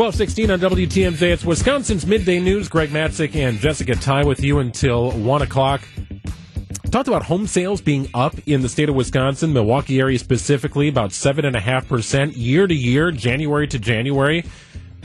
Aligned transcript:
1216 0.00 0.50
on 0.50 0.60
WTMJ. 0.60 1.30
It's 1.30 1.44
Wisconsin's 1.44 2.06
Midday 2.06 2.40
News. 2.40 2.70
Greg 2.70 2.88
Matzek 2.88 3.36
and 3.36 3.58
Jessica 3.58 3.92
Tighe 3.92 4.24
with 4.24 4.42
you 4.42 4.60
until 4.60 5.10
1 5.10 5.42
o'clock. 5.42 5.82
Talked 6.90 7.08
about 7.08 7.24
home 7.24 7.46
sales 7.46 7.82
being 7.82 8.08
up 8.14 8.34
in 8.46 8.62
the 8.62 8.70
state 8.70 8.88
of 8.88 8.94
Wisconsin, 8.94 9.52
Milwaukee 9.52 10.00
area 10.00 10.18
specifically, 10.18 10.88
about 10.88 11.10
7.5% 11.10 12.32
year 12.34 12.66
to 12.66 12.74
year, 12.74 13.10
January 13.10 13.68
to 13.68 13.78
January. 13.78 14.46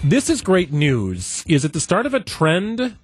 This 0.01 0.29
is 0.29 0.41
great 0.41 0.71
news. 0.71 1.43
Is 1.45 1.65
it 1.65 1.73
the 1.73 1.81
start 1.81 2.05
of 2.05 2.13
a 2.13 2.21
trend, 2.21 2.95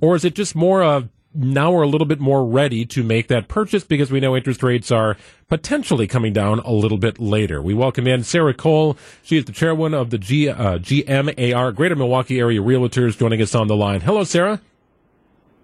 or 0.00 0.16
is 0.16 0.24
it 0.24 0.34
just 0.34 0.54
more 0.54 0.82
of 0.82 1.10
now 1.34 1.72
we're 1.72 1.82
a 1.82 1.88
little 1.88 2.06
bit 2.06 2.20
more 2.20 2.46
ready 2.46 2.86
to 2.86 3.02
make 3.02 3.28
that 3.28 3.48
purchase 3.48 3.84
because 3.84 4.10
we 4.10 4.20
know 4.20 4.36
interest 4.36 4.62
rates 4.62 4.90
are 4.90 5.16
potentially 5.48 6.06
coming 6.06 6.32
down 6.32 6.60
a 6.60 6.70
little 6.70 6.98
bit 6.98 7.18
later. 7.18 7.60
We 7.60 7.74
welcome 7.74 8.06
in 8.06 8.22
Sarah 8.22 8.54
Cole. 8.54 8.96
She 9.22 9.36
is 9.36 9.44
the 9.44 9.52
chairwoman 9.52 9.98
of 9.98 10.10
the 10.10 10.18
G, 10.18 10.48
uh, 10.48 10.78
GMAR, 10.78 11.74
Greater 11.74 11.96
Milwaukee 11.96 12.38
Area 12.38 12.60
Realtors, 12.60 13.18
joining 13.18 13.42
us 13.42 13.54
on 13.54 13.66
the 13.66 13.76
line. 13.76 14.00
Hello, 14.00 14.22
Sarah. 14.24 14.60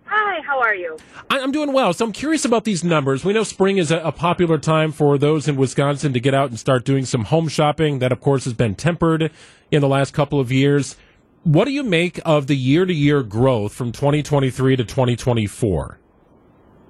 Hi, 0.06 0.40
how 0.42 0.60
are 0.60 0.74
you? 0.74 0.98
I'm 1.30 1.52
doing 1.52 1.72
well. 1.72 1.92
So 1.92 2.04
I'm 2.04 2.12
curious 2.12 2.44
about 2.44 2.64
these 2.64 2.82
numbers. 2.82 3.24
We 3.24 3.32
know 3.32 3.44
spring 3.44 3.78
is 3.78 3.92
a, 3.92 4.10
popular 4.10 4.58
time 4.58 4.90
for 4.90 5.16
those 5.18 5.46
in 5.46 5.54
Wisconsin 5.54 6.12
to 6.12 6.20
get 6.20 6.34
out 6.34 6.50
and 6.50 6.58
start 6.58 6.84
doing 6.84 7.04
some 7.04 7.24
home 7.26 7.46
shopping. 7.46 8.00
That, 8.00 8.10
of 8.10 8.20
course, 8.20 8.44
has 8.44 8.54
been 8.54 8.74
tempered 8.74 9.30
in 9.70 9.80
the 9.80 9.88
last 9.88 10.12
couple 10.12 10.40
of 10.40 10.50
years. 10.50 10.96
What 11.44 11.64
do 11.64 11.70
you 11.70 11.82
make 11.82 12.20
of 12.26 12.48
the 12.48 12.54
year 12.54 12.84
to 12.84 12.92
year 12.92 13.22
growth 13.22 13.72
from 13.72 13.92
2023 13.92 14.76
to 14.76 14.84
2024? 14.84 15.98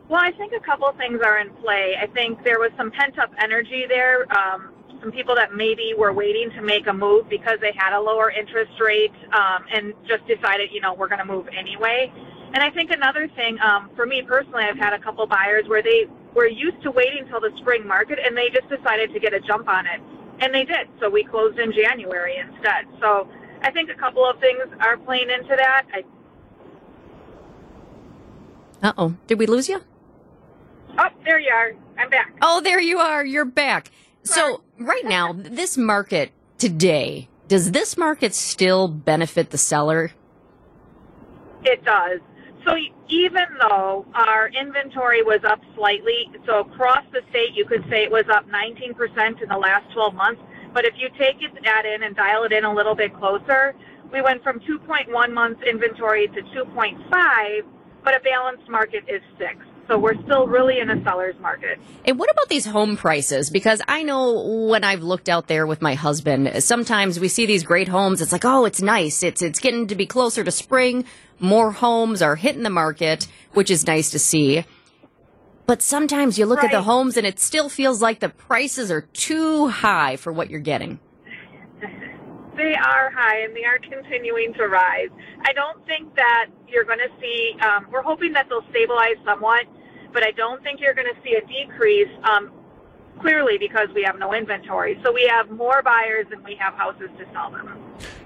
Well, 0.09 0.21
I 0.21 0.33
think 0.33 0.53
a 0.53 0.59
couple 0.59 0.91
things 0.99 1.21
are 1.25 1.39
in 1.39 1.51
play. 1.63 1.95
I 1.97 2.09
think 2.09 2.43
there 2.43 2.59
was 2.59 2.73
some 2.77 2.91
pent 2.91 3.17
up 3.21 3.31
energy 3.39 3.85
there. 3.89 4.27
Um, 4.37 4.75
some 5.01 5.13
people 5.13 5.37
that 5.37 5.55
maybe 5.55 5.95
were 5.97 6.13
waiting 6.13 6.51
to 6.57 6.63
make 6.63 6.89
a 6.89 6.93
move 6.93 7.29
because 7.29 7.59
they 7.61 7.71
had 7.77 7.97
a 7.97 8.01
lower 8.01 8.33
interest 8.33 8.73
rate 8.81 9.15
um, 9.33 9.67
and 9.73 9.95
just 10.09 10.27
decided, 10.27 10.71
you 10.73 10.81
know, 10.81 10.95
we're 10.95 11.07
going 11.07 11.21
to 11.21 11.33
move 11.33 11.47
anyway. 11.57 12.13
And 12.53 12.61
I 12.61 12.71
think 12.71 12.91
another 12.91 13.29
thing, 13.37 13.57
um, 13.61 13.89
for 13.95 14.05
me 14.05 14.21
personally, 14.27 14.65
I've 14.65 14.79
had 14.79 14.95
a 14.95 14.99
couple 14.99 15.25
buyers 15.29 15.63
where 15.69 15.81
they 15.81 16.07
were 16.35 16.49
used 16.49 16.83
to 16.83 16.91
waiting 16.91 17.25
till 17.29 17.39
the 17.39 17.53
spring 17.59 17.87
market 17.87 18.19
and 18.19 18.37
they 18.37 18.49
just 18.51 18.69
decided 18.69 19.13
to 19.15 19.21
get 19.21 19.33
a 19.33 19.39
jump 19.39 19.69
on 19.69 19.87
it. 19.87 20.01
And 20.41 20.53
they 20.53 20.65
did. 20.65 20.89
So 20.99 21.09
we 21.09 21.23
closed 21.23 21.61
in 21.61 21.73
January 21.73 22.35
instead. 22.37 22.91
So 23.01 23.29
I 23.63 23.71
think 23.71 23.91
a 23.91 23.95
couple 23.95 24.25
of 24.25 24.39
things 24.41 24.63
are 24.81 24.97
playing 24.97 25.31
into 25.31 25.55
that. 25.57 25.87
Uh 28.83 28.93
oh. 28.97 29.15
Did 29.27 29.39
we 29.39 29.47
lose 29.47 29.69
you? 29.69 29.81
Oh, 30.99 31.09
there 31.25 31.39
you 31.39 31.51
are. 31.51 31.73
I'm 31.99 32.11
back. 32.11 32.33
Oh, 32.41 32.61
there 32.61 32.81
you 32.81 32.99
are. 32.99 33.25
You're 33.25 33.45
back. 33.45 33.91
So, 34.23 34.63
right 34.79 35.05
now, 35.05 35.33
this 35.35 35.77
market 35.79 36.33
today, 36.59 37.29
does 37.49 37.73
this 37.73 37.97
market 37.97 38.35
still 38.35 38.89
benefit 38.89 39.51
the 39.51 39.59
seller? 39.59 40.13
It 41.65 41.85
does. 41.85 42.21
So 42.65 42.77
even 43.09 43.47
though 43.61 44.07
our 44.15 44.49
inventory 44.49 45.23
was 45.23 45.41
up 45.45 45.61
slightly, 45.75 46.31
so 46.47 46.61
across 46.61 47.05
the 47.13 47.23
state, 47.31 47.55
you 47.55 47.65
could 47.65 47.85
say 47.89 48.05
it 48.05 48.11
was 48.11 48.27
up 48.29 48.47
19% 48.49 49.43
in 49.43 49.49
the 49.49 49.57
last 49.57 49.91
12 49.93 50.15
months. 50.15 50.43
But 50.73 50.85
if 50.85 50.95
you 50.97 51.09
take 51.19 51.43
it, 51.43 51.53
that 51.65 51.85
in 51.87 52.03
and 52.03 52.15
dial 52.15 52.45
it 52.45 52.53
in 52.53 52.65
a 52.65 52.73
little 52.73 52.95
bit 52.95 53.15
closer, 53.17 53.75
we 54.13 54.23
went 54.23 54.43
from 54.43 54.61
2.1 54.61 55.33
months 55.33 55.61
inventory 55.69 56.29
to 56.29 56.43
2.5, 56.43 57.63
but 58.05 58.17
a 58.17 58.21
balanced 58.21 58.69
market 58.69 59.05
is 59.09 59.21
six. 59.39 59.57
So 59.89 59.99
we're 59.99 60.21
still 60.23 60.47
really 60.47 60.79
in 60.79 60.89
a 60.89 61.03
seller's 61.03 61.35
market. 61.41 61.81
And 62.05 62.17
what 62.17 62.31
about 62.31 62.49
these 62.49 62.65
home 62.65 62.97
prices? 62.97 63.51
Because 63.51 63.83
I 63.89 64.05
know 64.05 64.67
when 64.69 64.85
I've 64.85 65.03
looked 65.03 65.29
out 65.29 65.49
there 65.49 65.67
with 65.67 65.83
my 65.83 65.95
husband, 65.95 66.63
sometimes 66.63 67.19
we 67.19 67.27
see 67.27 67.45
these 67.45 67.65
great 67.65 67.89
homes. 67.89 68.21
It's 68.21 68.31
like, 68.31 68.45
oh, 68.45 68.65
it's 68.67 68.81
nice. 68.81 69.25
It's 69.25 69.43
it's 69.43 69.59
getting 69.59 69.89
to 69.89 69.97
be 69.97 70.07
closer 70.07 70.45
to 70.45 70.51
spring. 70.53 71.05
More 71.41 71.73
homes 71.73 72.23
are 72.23 72.37
hitting 72.37 72.63
the 72.63 72.71
market, 72.71 73.27
which 73.53 73.69
is 73.69 73.85
nice 73.85 74.11
to 74.11 74.21
see. 74.21 74.65
But 75.71 75.83
sometimes 75.83 76.37
you 76.37 76.47
look 76.47 76.65
right. 76.65 76.73
at 76.73 76.77
the 76.77 76.83
homes 76.83 77.17
and 77.17 77.25
it 77.25 77.39
still 77.39 77.69
feels 77.69 78.03
like 78.03 78.19
the 78.19 78.29
prices 78.29 78.91
are 78.91 79.03
too 79.03 79.69
high 79.69 80.17
for 80.17 80.33
what 80.33 80.51
you're 80.51 80.59
getting. 80.59 80.99
They 82.57 82.75
are 82.75 83.09
high 83.15 83.43
and 83.43 83.55
they 83.55 83.65
are 83.65 83.79
continuing 83.79 84.53
to 84.55 84.67
rise. 84.67 85.11
I 85.43 85.53
don't 85.53 85.87
think 85.87 86.13
that 86.17 86.47
you're 86.67 86.83
going 86.83 86.99
to 86.99 87.09
see, 87.21 87.55
um, 87.63 87.87
we're 87.93 88.03
hoping 88.03 88.33
that 88.33 88.49
they'll 88.49 88.67
stabilize 88.71 89.15
somewhat, 89.25 89.67
but 90.13 90.25
I 90.25 90.33
don't 90.33 90.61
think 90.65 90.81
you're 90.81 90.93
going 90.93 91.07
to 91.07 91.21
see 91.23 91.37
a 91.37 91.47
decrease. 91.47 92.11
Um, 92.25 92.51
clearly 93.21 93.59
because 93.59 93.89
we 93.95 94.03
have 94.03 94.19
no 94.19 94.35
inventory. 94.35 94.99
So 95.05 95.13
we 95.13 95.31
have 95.31 95.51
more 95.51 95.83
buyers 95.83 96.27
than 96.31 96.43
we 96.43 96.57
have 96.57 96.75
houses 96.75 97.11
to 97.19 97.25
sell 97.33 97.51
them. 97.51 97.69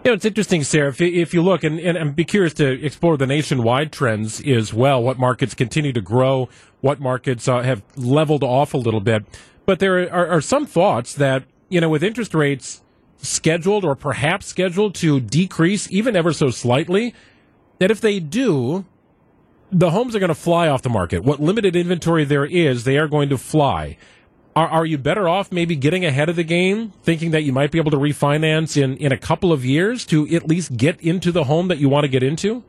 You 0.05 0.11
know, 0.11 0.13
it's 0.13 0.25
interesting, 0.25 0.63
Sarah, 0.65 0.89
if, 0.89 1.01
if 1.01 1.35
you 1.35 1.43
look, 1.43 1.65
and, 1.65 1.79
and, 1.81 1.97
and 1.97 2.15
be 2.15 2.25
curious 2.25 2.55
to 2.55 2.85
explore 2.85 3.17
the 3.17 3.27
nationwide 3.27 3.93
trends 3.93 4.41
as 4.47 4.75
well, 4.75 5.03
what 5.03 5.19
markets 5.19 5.55
continue 5.55 5.93
to 5.93 6.01
grow, 6.01 6.49
what 6.81 7.01
markets 7.01 7.49
uh, 7.49 7.63
have 7.63 7.83
leveled 7.97 8.45
off 8.45 8.75
a 8.75 8.79
little 8.79 9.01
bit. 9.01 9.25
But 9.67 9.79
there 9.79 10.13
are, 10.13 10.29
are 10.29 10.41
some 10.41 10.67
thoughts 10.67 11.15
that, 11.15 11.45
you 11.69 11.81
know, 11.81 11.89
with 11.89 12.03
interest 12.03 12.35
rates 12.35 12.83
scheduled 13.17 13.85
or 13.85 13.95
perhaps 13.95 14.47
scheduled 14.47 14.95
to 14.97 15.21
decrease 15.21 15.91
even 15.91 16.15
ever 16.15 16.33
so 16.33 16.51
slightly, 16.51 17.15
that 17.79 17.91
if 17.91 18.01
they 18.01 18.21
do, 18.21 18.85
the 19.73 19.91
homes 19.91 20.15
are 20.15 20.19
going 20.19 20.29
to 20.29 20.35
fly 20.35 20.69
off 20.69 20.83
the 20.83 20.91
market. 20.91 21.25
What 21.25 21.41
limited 21.41 21.75
inventory 21.75 22.25
there 22.25 22.45
is, 22.45 22.85
they 22.85 22.99
are 22.99 23.09
going 23.09 23.31
to 23.31 23.39
fly. 23.39 23.97
Are, 24.57 24.69
are 24.69 24.87
you 24.87 24.99
better 24.99 25.29
off 25.29 25.51
maybe 25.51 25.75
getting 25.75 26.05
ahead 26.05 26.29
of 26.29 26.37
the 26.37 26.45
game, 26.45 26.93
thinking 27.03 27.33
that 27.33 27.43
you 27.43 27.53
might 27.53 27.73
be 27.73 27.79
able 27.79 27.91
to 27.91 27.97
refinance 27.97 28.81
in, 28.81 28.97
in 28.99 29.11
a 29.11 29.17
couple 29.17 29.53
of 29.53 29.65
years 29.65 30.05
to 30.07 30.29
at 30.35 30.47
least 30.47 30.77
get 30.77 31.01
into 31.01 31.33
the 31.33 31.45
home 31.45 31.67
that 31.69 31.79
you 31.79 31.89
want 31.89 32.05
to 32.05 32.09
get 32.09 32.23
into? 32.23 32.63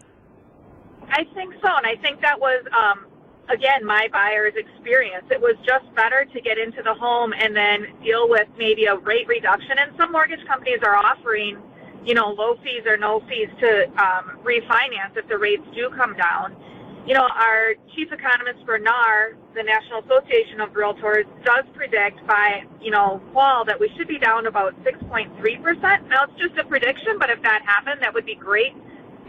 I 1.10 1.26
think 1.36 1.54
so, 1.62 1.70
and 1.78 1.86
I 1.86 1.96
think 2.02 2.22
that 2.22 2.40
was 2.40 2.66
um, 2.76 3.06
again 3.50 3.86
my 3.86 4.08
buyer's 4.12 4.56
experience. 4.56 5.26
It 5.30 5.40
was 5.40 5.56
just 5.64 5.86
better 5.94 6.26
to 6.26 6.42
get 6.42 6.58
into 6.58 6.82
the 6.82 6.94
home 6.94 7.34
and 7.34 7.56
then 7.56 7.88
deal 8.04 8.28
with 8.28 8.48
maybe 8.58 8.86
a 8.86 8.96
rate 8.98 9.28
reduction. 9.28 9.78
And 9.78 9.92
some 9.96 10.12
mortgage 10.12 10.46
companies 10.48 10.80
are 10.82 10.96
offering, 10.96 11.62
you 12.04 12.16
know, 12.16 12.30
low 12.30 12.58
fees 12.64 12.82
or 12.88 12.98
no 12.98 13.22
fees 13.30 13.50
to 13.60 13.86
um, 14.02 14.40
refinance 14.44 15.16
if 15.16 15.28
the 15.28 15.38
rates 15.38 15.64
do 15.76 15.92
come 15.96 16.16
down. 16.16 16.56
You 17.06 17.14
know, 17.14 17.22
our 17.22 17.76
chief 17.96 18.12
economist 18.12 18.66
for 18.66 18.80
NAR, 18.80 19.36
the 19.54 19.62
National 19.62 20.00
Association 20.00 20.60
of 20.60 20.72
Realtors, 20.72 21.26
does 21.44 21.64
predict 21.76 22.26
by, 22.26 22.64
you 22.82 22.90
know, 22.90 23.22
fall 23.32 23.64
that 23.66 23.80
we 23.80 23.92
should 23.96 24.08
be 24.08 24.18
down 24.18 24.48
about 24.48 24.74
6.3%. 24.84 26.10
Now, 26.10 26.24
it's 26.24 26.34
just 26.42 26.58
a 26.58 26.64
prediction, 26.64 27.20
but 27.20 27.30
if 27.30 27.40
that 27.44 27.62
happened, 27.64 28.02
that 28.02 28.12
would 28.12 28.26
be 28.26 28.34
great. 28.34 28.74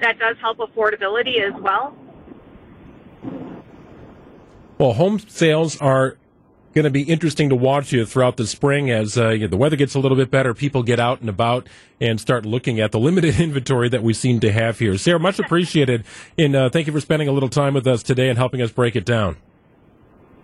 That 0.01 0.19
does 0.19 0.37
help 0.41 0.57
affordability 0.57 1.43
as 1.43 1.53
well. 1.61 1.95
Well, 4.79 4.95
home 4.95 5.19
sales 5.19 5.79
are 5.79 6.17
going 6.77 6.85
to 6.85 6.91
be 6.91 7.03
interesting 7.03 7.49
to 7.49 7.57
watch 7.57 7.91
you 7.91 8.05
throughout 8.05 8.37
the 8.37 8.47
spring 8.47 8.91
as 8.91 9.17
uh, 9.17 9.31
you 9.31 9.41
know, 9.41 9.47
the 9.47 9.57
weather 9.57 9.77
gets 9.77 9.95
a 9.95 9.99
little 9.99 10.17
bit 10.17 10.31
better. 10.31 10.53
People 10.53 10.83
get 10.83 11.01
out 11.01 11.21
and 11.21 11.31
about 11.31 11.67
and 12.03 12.21
start 12.21 12.45
looking 12.45 12.79
at 12.81 12.93
the 12.93 13.01
limited 13.01 13.41
inventory 13.41 13.89
that 13.89 14.03
we 14.03 14.13
seem 14.13 14.41
to 14.41 14.53
have 14.53 14.79
here. 14.79 14.97
Sarah, 14.99 15.19
much 15.19 15.39
appreciated. 15.39 16.05
And 16.39 16.55
uh, 16.55 16.69
thank 16.69 16.87
you 16.87 16.93
for 16.93 17.01
spending 17.01 17.29
a 17.29 17.33
little 17.33 17.49
time 17.49 17.73
with 17.73 17.87
us 17.87 18.03
today 18.03 18.29
and 18.29 18.37
helping 18.37 18.61
us 18.61 18.71
break 18.71 18.95
it 18.95 19.07
down. 19.07 19.39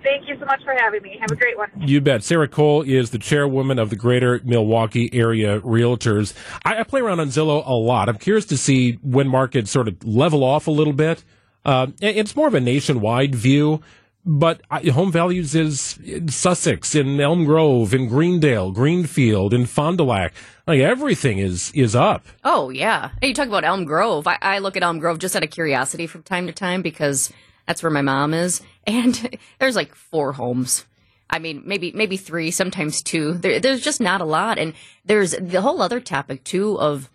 Thank 0.03 0.27
you 0.27 0.37
so 0.41 0.47
much 0.47 0.65
for 0.65 0.75
having 0.77 1.03
me. 1.03 1.19
Have 1.21 1.31
a 1.31 1.37
great 1.37 1.57
one. 1.57 1.71
You 1.77 2.01
bet. 2.01 2.25
Sarah 2.25 2.49
Cole 2.49 2.81
is 2.81 3.11
the 3.11 3.19
chairwoman 3.19 3.79
of 3.79 3.91
the 3.91 3.97
Greater 3.97 4.41
Milwaukee 4.43 5.11
Area 5.13 5.61
Realtors. 5.61 6.35
I, 6.65 6.81
I 6.81 6.83
play 6.83 7.03
around 7.03 7.21
on 7.21 7.29
Zillow 7.29 7.63
a 7.65 7.75
lot. 7.75 8.09
I'm 8.09 8.17
curious 8.17 8.47
to 8.47 8.57
see 8.57 8.95
when 9.03 9.29
markets 9.29 9.71
sort 9.71 9.87
of 9.87 10.03
level 10.03 10.43
off 10.43 10.67
a 10.67 10.73
little 10.73 10.95
bit. 10.95 11.23
Uh, 11.65 11.89
it's 12.01 12.35
more 12.35 12.49
of 12.49 12.55
a 12.55 12.61
nationwide 12.61 13.35
view 13.35 13.83
but 14.25 14.63
uh, 14.71 14.81
home 14.93 15.11
values 15.11 15.55
is 15.55 15.99
in 16.05 16.29
Sussex, 16.29 16.95
in 16.95 17.21
Elm 17.21 17.45
Grove, 17.45 17.93
in 17.93 18.09
Greendale, 18.09 18.71
Greenfield, 18.71 19.53
in 19.53 19.67
Fond 19.67 19.99
du 19.99 20.05
Lac. 20.05 20.33
Like 20.67 20.81
everything 20.81 21.39
is 21.39 21.73
is 21.73 21.97
up. 21.97 22.27
Oh 22.45 22.71
yeah. 22.71 23.11
Hey, 23.21 23.29
you 23.29 23.35
talk 23.35 23.49
about 23.49 23.65
Elm 23.65 23.85
Grove. 23.85 24.27
I, 24.27 24.39
I 24.41 24.59
look 24.59 24.77
at 24.77 24.83
Elm 24.83 25.01
Grove 25.01 25.19
just 25.19 25.35
out 25.35 25.43
of 25.43 25.51
curiosity 25.51 26.07
from 26.07 26.23
time 26.23 26.47
to 26.47 26.53
time 26.53 26.83
because 26.83 27.33
that's 27.67 27.83
where 27.83 27.91
my 27.91 28.03
mom 28.03 28.33
is, 28.35 28.63
and 28.87 29.39
there's 29.59 29.77
like 29.77 29.95
four 29.95 30.33
homes. 30.33 30.85
I 31.29 31.39
mean, 31.39 31.63
maybe 31.65 31.93
maybe 31.93 32.17
three, 32.17 32.51
sometimes 32.51 33.03
two. 33.03 33.35
There, 33.35 33.59
there's 33.59 33.83
just 33.83 34.01
not 34.01 34.21
a 34.21 34.27
lot, 34.27 34.59
and 34.59 34.75
there's 35.05 35.33
the 35.33 35.63
whole 35.63 35.83
other 35.83 35.99
topic 35.99 36.45
too 36.45 36.79
of 36.79 37.11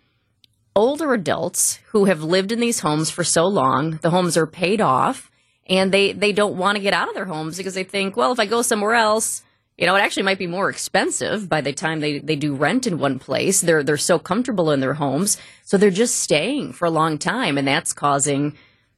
older 0.76 1.12
adults 1.14 1.78
who 1.88 2.04
have 2.04 2.22
lived 2.22 2.52
in 2.52 2.60
these 2.60 2.80
homes 2.80 3.10
for 3.10 3.24
so 3.24 3.46
long. 3.46 3.98
The 4.02 4.10
homes 4.10 4.36
are 4.36 4.46
paid 4.46 4.80
off 4.80 5.27
and 5.68 5.92
they 5.92 6.12
they 6.12 6.32
don't 6.32 6.56
want 6.56 6.76
to 6.76 6.82
get 6.82 6.92
out 6.92 7.08
of 7.08 7.14
their 7.14 7.26
homes 7.26 7.56
because 7.56 7.74
they 7.74 7.84
think, 7.84 8.16
well, 8.16 8.32
if 8.32 8.40
I 8.40 8.46
go 8.46 8.62
somewhere 8.62 8.94
else, 8.94 9.42
you 9.76 9.86
know, 9.86 9.94
it 9.94 10.00
actually 10.00 10.24
might 10.24 10.38
be 10.38 10.46
more 10.46 10.68
expensive 10.68 11.48
by 11.48 11.60
the 11.60 11.72
time 11.72 12.00
they, 12.00 12.18
they 12.18 12.36
do 12.36 12.54
rent 12.54 12.86
in 12.86 12.98
one 12.98 13.18
place. 13.18 13.60
They're 13.60 13.82
they're 13.82 13.96
so 13.96 14.18
comfortable 14.18 14.70
in 14.70 14.80
their 14.80 14.94
homes, 14.94 15.38
so 15.64 15.76
they're 15.76 15.90
just 15.90 16.16
staying 16.16 16.72
for 16.72 16.86
a 16.86 16.90
long 16.90 17.18
time, 17.18 17.58
and 17.58 17.66
that's 17.66 17.92
causing 17.92 18.56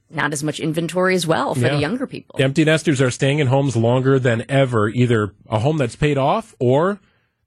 not 0.08 0.32
as 0.32 0.42
much 0.42 0.58
inventory 0.58 1.14
as 1.14 1.26
well 1.26 1.54
for 1.54 1.60
yeah. 1.60 1.74
the 1.74 1.78
younger 1.78 2.06
people. 2.06 2.36
Empty 2.40 2.64
nesters 2.64 3.00
are 3.00 3.10
staying 3.10 3.38
in 3.38 3.46
homes 3.46 3.76
longer 3.76 4.18
than 4.18 4.44
ever, 4.48 4.88
either 4.88 5.34
a 5.48 5.60
home 5.60 5.76
that's 5.76 5.94
paid 5.94 6.18
off 6.18 6.54
or 6.58 6.98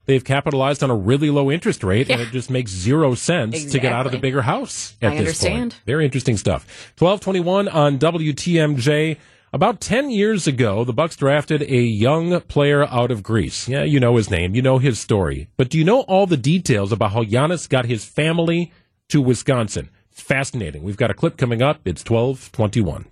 they've 0.06 0.24
capitalized 0.24 0.82
on 0.82 0.90
a 0.90 0.94
really 0.96 1.30
low 1.30 1.50
interest 1.50 1.82
rate, 1.84 2.10
and 2.10 2.20
it 2.20 2.30
just 2.30 2.50
makes 2.50 2.70
zero 2.70 3.14
sense 3.14 3.64
to 3.66 3.78
get 3.78 3.92
out 3.92 4.06
of 4.06 4.12
the 4.12 4.18
bigger 4.18 4.42
house 4.42 4.96
at 5.02 5.12
I 5.12 5.16
this 5.16 5.20
understand. 5.20 5.72
point. 5.72 5.82
Very 5.86 6.04
interesting 6.04 6.36
stuff. 6.36 6.92
Twelve 6.96 7.20
twenty 7.20 7.40
one 7.40 7.68
on 7.68 7.98
WTMJ. 7.98 9.16
About 9.52 9.80
ten 9.80 10.10
years 10.10 10.48
ago, 10.48 10.84
the 10.84 10.92
Bucks 10.92 11.14
drafted 11.14 11.62
a 11.62 11.80
young 11.80 12.40
player 12.42 12.84
out 12.86 13.12
of 13.12 13.22
Greece. 13.22 13.68
Yeah, 13.68 13.84
you 13.84 14.00
know 14.00 14.16
his 14.16 14.28
name, 14.28 14.54
you 14.54 14.62
know 14.62 14.78
his 14.78 14.98
story, 14.98 15.48
but 15.56 15.68
do 15.70 15.78
you 15.78 15.84
know 15.84 16.00
all 16.02 16.26
the 16.26 16.36
details 16.36 16.90
about 16.90 17.12
how 17.12 17.22
Giannis 17.22 17.68
got 17.68 17.86
his 17.86 18.04
family 18.04 18.72
to 19.10 19.20
Wisconsin? 19.20 19.90
It's 20.10 20.20
fascinating. 20.20 20.82
We've 20.82 20.96
got 20.96 21.10
a 21.10 21.14
clip 21.14 21.36
coming 21.36 21.62
up. 21.62 21.80
It's 21.84 22.02
twelve 22.02 22.50
twenty 22.50 22.80
one. 22.80 23.06